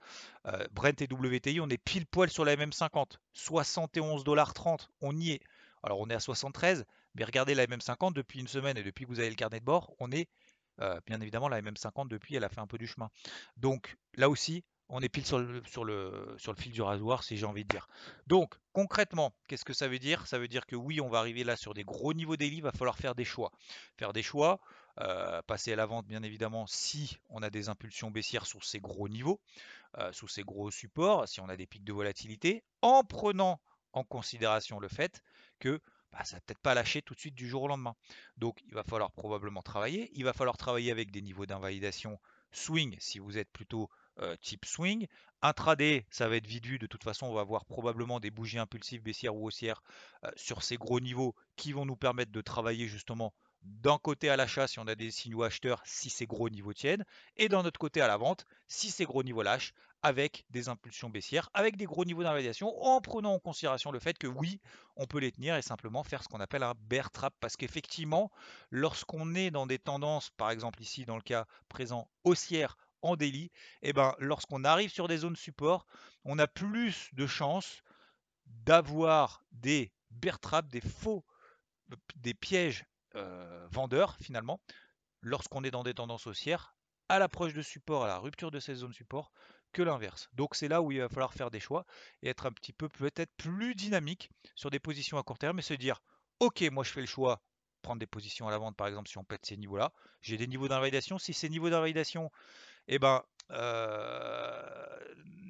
Brent 0.71 1.01
et 1.01 1.09
WTI, 1.11 1.61
on 1.61 1.69
est 1.71 1.79
pile 1.79 2.07
poil 2.07 2.31
sur 2.31 2.45
la 2.45 2.55
MM50. 2.55 3.17
71,30$, 3.35 4.87
on 5.01 5.17
y 5.17 5.33
est. 5.33 5.41
Alors 5.83 5.99
on 5.99 6.09
est 6.09 6.15
à 6.15 6.21
73, 6.21 6.85
mais 7.15 7.25
regardez 7.25 7.55
la 7.55 7.67
MM50 7.67 8.13
depuis 8.13 8.39
une 8.39 8.47
semaine 8.47 8.77
et 8.77 8.85
depuis 8.85 9.07
que 9.07 9.11
vous 9.11 9.19
avez 9.19 9.29
le 9.29 9.35
carnet 9.35 9.59
de 9.59 9.65
bord, 9.65 9.93
on 9.99 10.13
est 10.13 10.29
euh, 10.81 11.01
bien 11.07 11.21
évidemment 11.21 11.49
la 11.49 11.63
MM50 11.63 12.09
depuis, 12.09 12.37
elle 12.37 12.45
a 12.45 12.49
fait 12.49 12.61
un 12.61 12.67
peu 12.67 12.79
du 12.79 12.87
chemin. 12.87 13.11
Donc 13.57 13.97
là 14.15 14.29
aussi, 14.29 14.65
on 14.89 15.01
est 15.01 15.09
pile 15.09 15.25
sur 15.25 15.39
le, 15.39 15.63
fil 16.57 16.73
du 16.73 16.83
rasoir, 16.83 17.23
si 17.23 17.37
j'ai 17.37 17.47
envie 17.47 17.65
de 17.65 17.69
dire. 17.69 17.89
Donc 18.27 18.55
concrètement, 18.73 19.35
qu'est-ce 19.49 19.65
que 19.65 19.73
ça 19.73 19.89
veut 19.89 19.99
dire? 19.99 20.27
Ça 20.27 20.39
veut 20.39 20.49
dire 20.49 20.67
que 20.67 20.77
oui, 20.77 21.01
on 21.01 21.09
va 21.09 21.19
arriver 21.19 21.45
là 21.45 21.57
sur 21.57 21.75
des 21.75 21.85
gros 21.85 22.13
niveaux 22.13 22.37
d'élite, 22.37 22.59
il 22.59 22.63
va 22.63 22.73
falloir 22.73 22.99
faire 22.99 23.15
des 23.15 23.25
choix. 23.25 23.51
Faire 23.97 24.13
des 24.13 24.23
choix, 24.23 24.61
euh, 25.01 25.41
passer 25.43 25.73
à 25.73 25.77
la 25.77 25.87
vente 25.87 26.07
bien 26.07 26.23
évidemment 26.23 26.67
si 26.67 27.19
on 27.31 27.43
a 27.43 27.51
des 27.51 27.69
impulsions 27.69 28.11
baissières 28.11 28.47
sur 28.47 28.65
ces 28.65 28.81
gros 28.81 29.09
niveaux, 29.09 29.41
euh, 29.99 30.13
sous 30.13 30.29
ces 30.29 30.43
gros 30.43 30.71
supports, 30.71 31.29
si 31.29 31.41
on 31.41 31.49
a 31.49 31.57
des 31.57 31.67
pics 31.67 31.85
de 31.85 31.93
volatilité, 31.93 32.63
en 32.83 33.05
prenant 33.05 33.61
en 33.93 34.05
considération 34.05 34.81
le 34.81 34.89
fait 34.89 35.23
que 35.61 35.81
bah, 36.13 36.25
ça 36.25 36.37
va 36.37 36.41
peut-être 36.43 36.61
pas 36.61 36.75
lâcher 36.75 37.03
tout 37.03 37.15
de 37.15 37.19
suite 37.19 37.35
du 37.35 37.49
jour 37.49 37.63
au 37.63 37.69
lendemain. 37.69 37.97
Donc 38.37 38.61
il 38.67 38.75
va 38.75 38.85
falloir 38.85 39.11
probablement 39.13 39.63
travailler. 39.63 40.11
Il 40.15 40.25
va 40.25 40.33
falloir 40.33 40.57
travailler 40.57 40.93
avec 40.93 41.11
des 41.11 41.23
niveaux 41.23 41.47
d'invalidation 41.47 42.21
swing 42.53 42.97
si 43.01 43.19
vous 43.19 43.37
êtes 43.37 43.51
plutôt 43.51 43.91
euh, 44.21 44.37
type 44.41 44.65
swing. 44.65 45.07
Intraday, 45.43 46.07
ça 46.11 46.29
va 46.29 46.37
être 46.37 46.47
vite 46.47 46.67
vu. 46.67 46.79
De 46.79 46.87
toute 46.87 47.05
façon, 47.05 47.27
on 47.27 47.35
va 47.35 47.41
avoir 47.41 47.65
probablement 47.65 48.21
des 48.21 48.31
bougies 48.31 48.59
impulsives 48.59 49.03
baissières 49.03 49.35
ou 49.35 49.47
haussières 49.47 49.83
euh, 50.25 50.31
sur 50.37 50.63
ces 50.63 50.77
gros 50.77 51.01
niveaux 51.01 51.35
qui 51.57 51.73
vont 51.73 51.85
nous 51.85 51.97
permettre 51.97 52.33
de 52.33 52.41
travailler 52.41 52.87
justement 52.87 53.35
d'un 53.63 53.99
côté 53.99 54.29
à 54.29 54.37
l'achat 54.37 54.67
si 54.67 54.79
on 54.79 54.87
a 54.87 54.95
des 54.95 55.11
signaux 55.11 55.43
acheteurs 55.43 55.83
si 55.85 56.11
ces 56.11 56.27
gros 56.27 56.51
niveaux 56.51 56.75
tiennent, 56.75 57.05
et 57.37 57.49
d'un 57.49 57.65
autre 57.65 57.81
côté 57.81 58.01
à 58.01 58.07
la 58.07 58.19
vente 58.19 58.45
si 58.69 58.91
ces 58.91 59.05
gros 59.05 59.23
niveaux 59.23 59.43
lâchent 59.43 59.73
avec 60.05 60.45
des 60.51 60.69
impulsions 60.69 61.09
baissières, 61.09 61.49
avec 61.55 61.79
des 61.79 61.87
gros 61.87 62.05
niveaux 62.05 62.23
d'invalidation, 62.23 62.79
en 62.85 63.01
prenant 63.01 63.33
en 63.33 63.39
considération 63.39 63.91
le 63.91 63.99
fait 63.99 64.19
que 64.19 64.27
oui, 64.27 64.61
on 64.97 65.07
peut 65.07 65.19
les 65.19 65.33
tenir 65.33 65.57
et 65.57 65.63
simplement 65.63 66.05
faire 66.05 66.23
ce 66.23 66.29
qu'on 66.29 66.41
appelle 66.41 66.63
un 66.63 66.75
bear 66.77 67.11
trap. 67.11 67.33
Parce 67.41 67.57
qu'effectivement, 67.57 68.31
lorsqu'on 68.71 69.35
est 69.35 69.51
dans 69.51 69.67
des 69.67 69.79
tendances, 69.79 70.29
par 70.37 70.51
exemple 70.51 70.83
ici 70.83 71.07
dans 71.07 71.17
le 71.17 71.23
cas 71.23 71.47
présent 71.71 72.07
haussière 72.23 72.77
en 73.05 73.17
et 73.21 73.51
eh 73.83 73.93
ben, 73.93 74.15
lorsqu'on 74.19 74.65
arrive 74.65 74.91
sur 74.91 75.09
des 75.09 75.19
zones 75.19 75.37
support, 75.37 75.87
on 76.25 76.39
a 76.39 76.47
plus 76.47 77.11
de 77.13 77.27
chances 77.27 77.83
d'avoir 78.47 79.45
des 79.53 79.93
bear 80.11 80.39
traps, 80.41 80.69
des 80.71 80.81
faux, 80.81 81.25
des 82.17 82.35
pièges 82.35 82.85
vendeurs 83.71 84.17
finalement, 84.21 84.61
lorsqu'on 85.21 85.65
est 85.65 85.71
dans 85.71 85.83
des 85.83 85.95
tendances 85.95 86.27
haussières, 86.27 86.75
à 87.09 87.19
l'approche 87.19 87.55
de 87.55 87.63
support, 87.63 88.05
à 88.05 88.09
la 88.09 88.19
rupture 88.19 88.51
de 88.51 88.59
ces 88.59 88.75
zones 88.75 88.93
support, 88.93 89.33
que 89.75 89.83
l'inverse. 89.83 90.31
Donc 90.33 90.55
c'est 90.55 90.69
là 90.69 90.81
où 90.81 90.93
il 90.93 91.01
va 91.01 91.09
falloir 91.09 91.35
faire 91.35 91.51
des 91.51 91.61
choix 91.61 91.85
et 92.23 92.29
être 92.29 92.47
un 92.47 92.53
petit 92.53 92.73
peu 92.73 92.89
peut-être 92.89 93.33
plus 93.37 93.75
dynamique 93.75 94.31
sur 94.55 94.71
des 94.71 94.79
positions 94.79 95.19
à 95.19 95.23
court 95.23 95.39
terme 95.39 95.59
et 95.59 95.63
se 95.63 95.75
dire 95.75 96.01
ok 96.41 96.63
moi 96.71 96.85
je 96.85 96.93
fais 96.93 97.01
le 97.01 97.07
choix 97.07 97.43
prendre 97.83 97.99
des 97.99 98.07
positions 98.07 98.49
à 98.49 98.51
la 98.51 98.59
vente 98.59 98.77
par 98.77 98.87
exemple 98.87 99.09
si 99.09 99.19
on 99.19 99.25
pète 99.25 99.45
ces 99.45 99.57
niveaux 99.57 99.77
là 99.77 99.93
j'ai 100.23 100.39
des 100.39 100.47
niveaux 100.47 100.69
d'invalidation 100.69 101.19
si 101.19 101.35
ces 101.35 101.51
niveaux 101.51 101.71
d'invalidation 101.71 102.31
eh 102.89 102.99
ben 102.99 103.23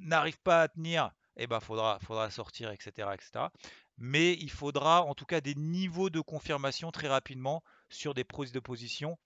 n'arrivent 0.03 0.41
pas 0.41 0.63
à 0.63 0.67
tenir 0.67 1.11
eh 1.37 1.47
ben 1.47 1.59
faudra 1.59 1.99
faudra 1.99 2.29
sortir 2.29 2.71
etc 2.71 3.09
etc 3.13 3.45
mais 3.97 4.33
il 4.33 4.51
faudra 4.51 5.03
en 5.03 5.15
tout 5.15 5.25
cas 5.25 5.41
des 5.41 5.55
niveaux 5.55 6.09
de 6.09 6.21
confirmation 6.21 6.91
très 6.91 7.07
rapidement 7.07 7.63
sur 7.89 8.13
des 8.13 8.23
prises 8.23 8.51
de 8.51 8.59
position 8.59 9.17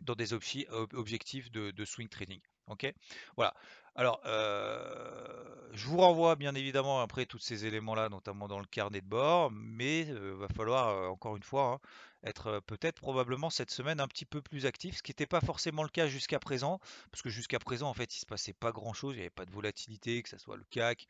dans 0.00 0.14
des 0.14 0.32
objectifs 0.32 1.50
de 1.50 1.84
swing 1.84 2.08
trading 2.08 2.40
Ok? 2.68 2.92
Voilà. 3.36 3.54
Alors, 3.94 4.20
je 4.24 5.86
vous 5.86 5.98
renvoie 5.98 6.36
bien 6.36 6.54
évidemment 6.54 7.00
après 7.00 7.26
tous 7.26 7.38
ces 7.38 7.66
éléments-là, 7.66 8.08
notamment 8.08 8.48
dans 8.48 8.58
le 8.58 8.66
carnet 8.66 9.00
de 9.00 9.06
bord, 9.06 9.50
mais 9.52 10.00
il 10.00 10.14
va 10.14 10.48
falloir, 10.48 11.10
encore 11.10 11.36
une 11.36 11.42
fois, 11.42 11.74
hein, 11.74 11.88
être 12.24 12.60
peut-être 12.66 13.00
probablement 13.00 13.50
cette 13.50 13.70
semaine 13.70 14.00
un 14.00 14.08
petit 14.08 14.24
peu 14.24 14.42
plus 14.42 14.66
actif, 14.66 14.96
ce 14.96 15.02
qui 15.02 15.10
n'était 15.10 15.26
pas 15.26 15.40
forcément 15.40 15.82
le 15.82 15.88
cas 15.88 16.08
jusqu'à 16.08 16.38
présent, 16.38 16.80
parce 17.10 17.22
que 17.22 17.30
jusqu'à 17.30 17.58
présent, 17.58 17.88
en 17.88 17.94
fait, 17.94 18.16
il 18.16 18.20
se 18.20 18.26
passait 18.26 18.52
pas 18.52 18.72
grand-chose, 18.72 19.14
il 19.14 19.18
n'y 19.18 19.22
avait 19.22 19.30
pas 19.30 19.46
de 19.46 19.52
volatilité, 19.52 20.22
que 20.22 20.28
ce 20.28 20.38
soit 20.38 20.56
le 20.56 20.64
CAC, 20.70 21.06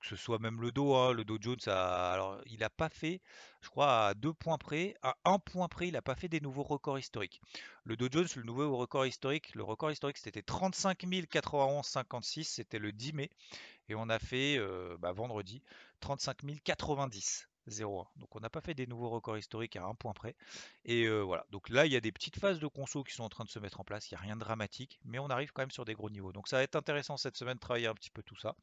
que 0.00 0.08
ce 0.08 0.16
soit 0.16 0.38
même 0.38 0.60
le 0.60 0.70
dos, 0.72 0.94
hein, 0.94 1.12
le 1.12 1.24
Dow 1.24 1.38
Jones, 1.40 1.58
alors 1.66 2.40
il 2.46 2.60
n'a 2.60 2.70
pas 2.70 2.88
fait, 2.88 3.20
je 3.60 3.68
crois, 3.68 4.08
à 4.08 4.14
deux 4.14 4.32
points 4.32 4.58
près, 4.58 4.94
à 5.02 5.16
un 5.24 5.38
point 5.38 5.68
près, 5.68 5.88
il 5.88 5.92
n'a 5.92 6.02
pas 6.02 6.14
fait 6.14 6.28
des 6.28 6.40
nouveaux 6.40 6.62
records 6.62 6.98
historiques. 6.98 7.40
Le 7.84 7.96
Dow 7.96 8.08
Jones, 8.10 8.28
le 8.36 8.42
nouveau 8.42 8.76
record 8.76 9.06
historique, 9.06 9.54
le 9.54 9.62
record 9.62 9.90
historique 9.90 10.18
c'était 10.18 10.42
35 10.42 11.04
091,56, 11.04 12.44
c'était 12.44 12.78
le 12.78 12.92
10 12.92 13.12
mai, 13.14 13.30
et 13.88 13.94
on 13.94 14.08
a 14.08 14.18
fait 14.18 14.56
euh, 14.58 14.96
bah, 14.98 15.12
vendredi 15.12 15.62
35 16.00 16.38
090. 16.64 17.48
0,1. 17.68 18.06
Donc 18.16 18.34
on 18.34 18.40
n'a 18.40 18.50
pas 18.50 18.60
fait 18.60 18.74
des 18.74 18.86
nouveaux 18.86 19.10
records 19.10 19.38
historiques 19.38 19.76
à 19.76 19.84
un 19.84 19.94
point 19.94 20.12
près. 20.12 20.34
Et 20.84 21.04
euh, 21.04 21.20
voilà, 21.20 21.46
donc 21.50 21.68
là 21.68 21.86
il 21.86 21.92
y 21.92 21.96
a 21.96 22.00
des 22.00 22.12
petites 22.12 22.38
phases 22.38 22.58
de 22.58 22.66
conso 22.66 23.04
qui 23.04 23.14
sont 23.14 23.24
en 23.24 23.28
train 23.28 23.44
de 23.44 23.48
se 23.48 23.58
mettre 23.58 23.80
en 23.80 23.84
place, 23.84 24.10
il 24.10 24.14
n'y 24.14 24.18
a 24.18 24.20
rien 24.20 24.36
de 24.36 24.40
dramatique, 24.40 25.00
mais 25.04 25.18
on 25.18 25.28
arrive 25.28 25.52
quand 25.52 25.62
même 25.62 25.70
sur 25.70 25.84
des 25.84 25.94
gros 25.94 26.10
niveaux. 26.10 26.32
Donc 26.32 26.48
ça 26.48 26.56
va 26.56 26.62
être 26.62 26.76
intéressant 26.76 27.16
cette 27.16 27.36
semaine 27.36 27.54
de 27.54 27.60
travailler 27.60 27.86
un 27.86 27.94
petit 27.94 28.10
peu 28.10 28.22
tout 28.22 28.36
ça. 28.36 28.54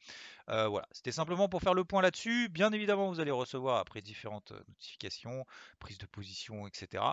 Euh, 0.50 0.68
voilà, 0.68 0.88
c'était 0.92 1.12
simplement 1.12 1.50
pour 1.50 1.62
faire 1.62 1.74
le 1.74 1.84
point 1.84 2.02
là-dessus. 2.02 2.50
Bien 2.50 2.72
évidemment, 2.72 3.10
vous 3.10 3.20
allez 3.20 3.32
recevoir 3.32 3.78
après 3.78 4.02
différentes 4.02 4.52
euh, 4.52 4.64
notifications, 4.70 5.46
prises 5.80 5.98
de 5.98 6.06
position, 6.06 6.68
etc. 6.68 7.04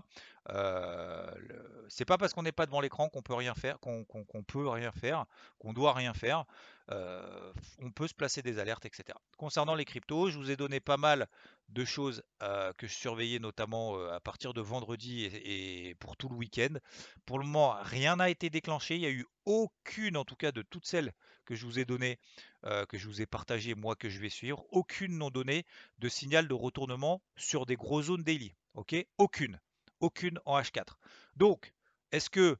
C'est 1.88 2.04
pas 2.06 2.16
parce 2.16 2.32
qu'on 2.32 2.42
n'est 2.42 2.52
pas 2.52 2.66
devant 2.66 2.80
l'écran 2.80 3.08
qu'on 3.08 3.22
peut 3.22 3.34
rien 3.34 3.54
faire, 3.54 3.78
qu'on 3.80 4.04
peut 4.46 4.68
rien 4.68 4.92
faire, 4.92 5.26
qu'on 5.58 5.72
doit 5.72 5.92
rien 5.92 6.14
faire. 6.14 6.46
Euh, 6.90 7.52
on 7.80 7.90
peut 7.90 8.08
se 8.08 8.14
placer 8.14 8.40
des 8.40 8.58
alertes, 8.58 8.86
etc. 8.86 9.18
Concernant 9.36 9.74
les 9.74 9.84
cryptos, 9.84 10.30
je 10.30 10.38
vous 10.38 10.50
ai 10.50 10.56
donné 10.56 10.80
pas 10.80 10.96
mal 10.96 11.28
de 11.68 11.84
choses 11.84 12.22
euh, 12.42 12.72
que 12.74 12.86
je 12.86 12.94
surveillais 12.94 13.38
notamment 13.38 14.02
à 14.08 14.20
partir 14.20 14.54
de 14.54 14.62
vendredi 14.62 15.24
et, 15.24 15.94
pour 15.96 16.16
tout 16.16 16.28
le 16.28 16.34
week-end. 16.34 16.74
Pour 17.26 17.38
le 17.38 17.44
moment, 17.44 17.76
rien 17.82 18.16
n'a 18.16 18.30
été 18.30 18.48
déclenché. 18.48 18.96
Il 18.96 19.00
n'y 19.00 19.06
a 19.06 19.10
eu 19.10 19.26
aucune, 19.44 20.16
en 20.16 20.24
tout 20.24 20.36
cas 20.36 20.50
de 20.50 20.62
toutes 20.62 20.86
celles 20.86 21.12
que 21.44 21.54
je 21.54 21.66
vous 21.66 21.78
ai 21.78 21.84
données, 21.84 22.18
que 22.62 22.98
je 22.98 23.06
vous 23.06 23.22
ai 23.22 23.26
partagées, 23.26 23.74
moi 23.74 23.96
que 23.96 24.08
je 24.08 24.18
vais 24.18 24.28
suivre, 24.28 24.66
aucune 24.70 25.16
n'ont 25.16 25.30
donné 25.30 25.64
de 25.98 26.08
signal 26.08 26.48
de 26.48 26.54
retournement 26.54 27.22
sur 27.36 27.64
des 27.64 27.76
gros 27.76 28.02
zones 28.02 28.22
daily. 28.22 28.54
Ok? 28.74 28.94
Aucune 29.18 29.58
aucune 30.00 30.38
en 30.44 30.60
H4. 30.60 30.96
Donc, 31.36 31.72
est-ce 32.12 32.30
que 32.30 32.56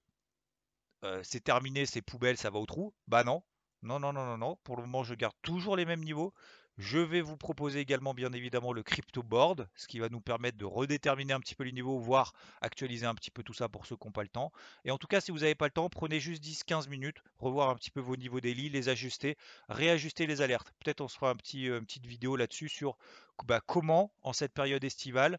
c'est 1.23 1.45
terminé, 1.45 1.87
c'est 1.87 2.03
poubelles, 2.03 2.37
ça 2.37 2.51
va 2.51 2.59
au 2.59 2.67
trou? 2.67 2.93
Bah 3.07 3.25
non. 3.25 3.43
Non, 3.83 3.99
non, 4.01 4.13
non, 4.13 4.25
non, 4.25 4.39
non. 4.39 4.57
Pour 4.65 4.77
le 4.77 4.83
moment, 4.83 5.03
je 5.05 5.15
garde 5.15 5.35
toujours 5.43 5.77
les 5.77 5.85
mêmes 5.85 6.03
niveaux. 6.05 6.33
Je 6.79 6.99
vais 6.99 7.21
vous 7.21 7.37
proposer 7.37 7.81
également 7.81 8.15
bien 8.15 8.33
évidemment 8.33 8.73
le 8.73 8.85
crypto 8.85 9.25
board, 9.25 9.69
ce 9.75 9.89
qui 9.89 9.99
va 9.99 10.09
nous 10.09 10.21
permettre 10.21 10.57
de 10.57 10.65
redéterminer 10.65 11.33
un 11.33 11.41
petit 11.41 11.57
peu 11.57 11.65
les 11.65 11.73
niveaux, 11.73 11.99
voire 11.99 12.33
actualiser 12.61 13.05
un 13.05 13.17
petit 13.17 13.33
peu 13.33 13.43
tout 13.43 13.53
ça 13.53 13.69
pour 13.69 13.85
ceux 13.85 13.97
qui 13.97 14.07
n'ont 14.07 14.13
pas 14.13 14.23
le 14.23 14.29
temps. 14.29 14.53
Et 14.85 14.93
en 14.93 14.97
tout 14.97 15.09
cas, 15.09 15.21
si 15.21 15.33
vous 15.33 15.41
n'avez 15.41 15.57
pas 15.57 15.67
le 15.67 15.73
temps, 15.73 15.89
prenez 15.89 16.21
juste 16.21 16.41
10-15 16.41 16.89
minutes, 16.89 17.21
revoir 17.41 17.71
un 17.71 17.75
petit 17.75 17.91
peu 17.91 17.99
vos 17.99 18.15
niveaux 18.15 18.41
daily, 18.41 18.69
les 18.69 18.89
ajuster, 18.89 19.37
réajuster 19.69 20.29
les 20.29 20.41
alertes. 20.41 20.73
Peut-être 20.79 21.01
on 21.01 21.09
se 21.09 21.17
fera 21.17 21.31
un 21.31 21.37
petit, 21.37 21.65
une 21.65 21.85
petite 21.85 22.07
vidéo 22.07 22.37
là-dessus 22.37 22.69
sur 22.69 22.97
bah, 23.45 23.61
comment, 23.65 24.13
en 24.23 24.33
cette 24.33 24.53
période 24.53 24.83
estivale, 24.85 25.39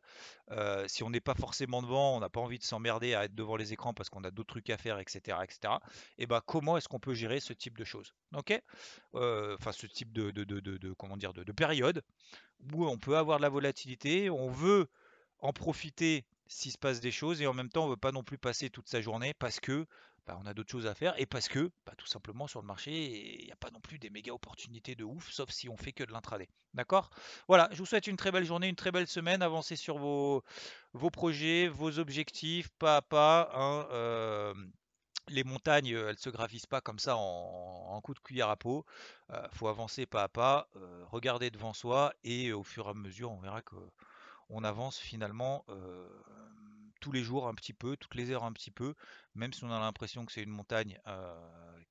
euh, 0.51 0.85
si 0.87 1.03
on 1.03 1.09
n'est 1.09 1.19
pas 1.19 1.35
forcément 1.35 1.81
devant, 1.81 2.15
on 2.15 2.19
n'a 2.19 2.29
pas 2.29 2.39
envie 2.39 2.57
de 2.57 2.63
s'emmerder 2.63 3.13
à 3.13 3.25
être 3.25 3.35
devant 3.35 3.55
les 3.55 3.73
écrans 3.73 3.93
parce 3.93 4.09
qu'on 4.09 4.23
a 4.23 4.31
d'autres 4.31 4.49
trucs 4.49 4.69
à 4.69 4.77
faire, 4.77 4.99
etc., 4.99 5.37
etc. 5.43 5.73
Et 6.17 6.25
bah, 6.25 6.41
comment 6.45 6.77
est-ce 6.77 6.87
qu'on 6.87 6.99
peut 6.99 7.13
gérer 7.13 7.39
ce 7.39 7.53
type 7.53 7.77
de 7.77 7.83
choses 7.83 8.13
euh, 9.15 9.55
Enfin, 9.59 9.71
ce 9.71 9.85
type 9.85 10.11
de, 10.13 10.31
de, 10.31 10.43
de, 10.43 10.93
comment 10.93 11.17
dire, 11.17 11.28
de, 11.33 11.51
période 11.51 12.03
où 12.73 12.85
on 12.85 12.97
peut 12.97 13.17
avoir 13.17 13.37
de 13.37 13.43
la 13.43 13.49
volatilité, 13.49 14.29
on 14.29 14.49
veut 14.49 14.87
en 15.39 15.53
profiter 15.53 16.25
s'il 16.47 16.71
se 16.71 16.77
passe 16.77 16.99
des 16.99 17.11
choses 17.11 17.41
et 17.41 17.47
en 17.47 17.53
même 17.53 17.69
temps, 17.69 17.83
on 17.83 17.85
ne 17.85 17.91
veut 17.91 17.97
pas 17.97 18.11
non 18.11 18.23
plus 18.23 18.37
passer 18.37 18.69
toute 18.69 18.89
sa 18.89 19.01
journée 19.01 19.33
parce 19.33 19.59
que 19.59 19.85
bah, 20.25 20.37
on 20.41 20.45
a 20.45 20.53
d'autres 20.53 20.69
choses 20.69 20.87
à 20.87 20.93
faire 20.93 21.19
et 21.19 21.25
parce 21.25 21.47
que 21.47 21.71
bah, 21.85 21.93
tout 21.97 22.05
simplement 22.05 22.47
sur 22.47 22.61
le 22.61 22.67
marché, 22.67 23.39
il 23.39 23.45
n'y 23.45 23.51
a 23.51 23.55
pas 23.55 23.71
non 23.71 23.79
plus 23.79 23.97
des 23.97 24.09
méga 24.09 24.33
opportunités 24.33 24.95
de 24.95 25.03
ouf, 25.03 25.31
sauf 25.31 25.49
si 25.49 25.69
on 25.69 25.77
fait 25.77 25.93
que 25.93 26.03
de 26.03 26.11
l'intraday. 26.11 26.49
D'accord? 26.73 27.09
Voilà, 27.47 27.69
je 27.71 27.77
vous 27.77 27.85
souhaite 27.85 28.07
une 28.07 28.17
très 28.17 28.31
belle 28.31 28.45
journée, 28.45 28.67
une 28.67 28.75
très 28.75 28.91
belle 28.91 29.07
semaine, 29.07 29.41
avancez 29.41 29.75
sur 29.75 29.97
vos, 29.97 30.43
vos 30.93 31.09
projets, 31.09 31.67
vos 31.67 31.97
objectifs, 31.97 32.69
pas 32.77 32.97
à 32.97 33.01
pas. 33.01 33.49
Hein, 33.55 33.87
euh, 33.91 34.53
les 35.29 35.43
montagnes, 35.43 35.87
elles 35.87 36.19
se 36.19 36.29
gravissent 36.29 36.65
pas 36.65 36.81
comme 36.81 36.99
ça 36.99 37.15
en, 37.17 37.78
coup 38.01 38.13
de 38.13 38.19
cuillère 38.19 38.49
à 38.49 38.55
peau. 38.55 38.85
Il 39.29 39.35
euh, 39.35 39.49
faut 39.51 39.67
avancer 39.67 40.05
pas 40.05 40.23
à 40.23 40.27
pas, 40.29 40.69
euh, 40.75 41.03
regarder 41.11 41.51
devant 41.51 41.73
soi 41.73 42.13
et 42.23 42.53
au 42.53 42.63
fur 42.63 42.87
et 42.87 42.89
à 42.89 42.93
mesure, 42.93 43.31
on 43.31 43.39
verra 43.39 43.61
que 43.61 43.75
on 44.51 44.63
avance 44.63 44.97
finalement 44.97 45.63
tous 46.99 47.11
les 47.11 47.23
jours 47.23 47.47
un 47.47 47.55
petit 47.55 47.73
peu, 47.73 47.97
toutes 47.97 48.15
les 48.15 48.31
heures 48.31 48.43
un 48.43 48.53
petit 48.53 48.71
peu, 48.71 48.95
même 49.35 49.53
si 49.53 49.63
on 49.63 49.71
a 49.71 49.79
l'impression 49.79 50.25
que 50.25 50.31
c'est 50.31 50.43
une 50.43 50.49
montagne 50.49 50.99
euh, 51.07 51.35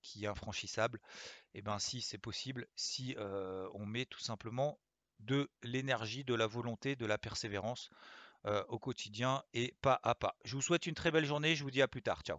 qui 0.03 0.25
est 0.25 0.29
infranchissable, 0.29 1.01
et 1.55 1.59
eh 1.59 1.63
ben 1.63 1.79
si 1.79 2.01
c'est 2.01 2.19
possible, 2.19 2.67
si 2.77 3.15
euh, 3.19 3.69
on 3.75 3.87
met 3.87 4.05
tout 4.05 4.21
simplement 4.21 4.79
de 5.21 5.51
l'énergie, 5.63 6.25
de 6.25 6.35
la 6.35 6.47
volonté, 6.47 6.95
de 6.95 7.07
la 7.07 7.19
persévérance 7.19 7.91
euh, 8.47 8.63
au 8.69 8.79
quotidien 8.79 9.43
et 9.53 9.75
pas 9.83 9.99
à 10.03 10.15
pas. 10.15 10.37
Je 10.45 10.55
vous 10.55 10.63
souhaite 10.63 10.87
une 10.87 10.95
très 10.95 11.11
belle 11.11 11.25
journée, 11.25 11.57
je 11.57 11.65
vous 11.65 11.71
dis 11.71 11.83
à 11.83 11.89
plus 11.89 12.03
tard, 12.03 12.23
ciao. 12.23 12.39